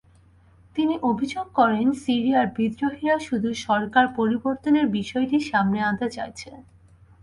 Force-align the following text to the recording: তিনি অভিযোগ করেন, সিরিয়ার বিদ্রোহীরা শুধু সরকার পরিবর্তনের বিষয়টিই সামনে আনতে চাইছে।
তিনি 0.75 0.95
অভিযোগ 1.03 1.45
করেন, 1.55 1.85
সিরিয়ার 2.03 2.47
বিদ্রোহীরা 2.57 3.17
শুধু 3.19 3.49
সরকার 3.65 4.05
পরিবর্তনের 4.17 4.85
বিষয়টিই 4.97 5.43
সামনে 5.51 5.79
আনতে 5.81 6.07
চাইছে। 6.09 6.49